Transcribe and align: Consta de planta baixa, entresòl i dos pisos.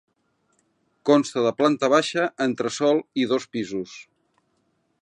Consta 1.09 1.43
de 1.47 1.51
planta 1.59 1.91
baixa, 1.95 2.27
entresòl 2.47 3.05
i 3.25 3.31
dos 3.35 3.47
pisos. 3.59 3.97